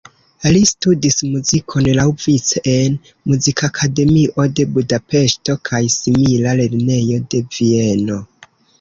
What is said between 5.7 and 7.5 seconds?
kaj simila lernejo de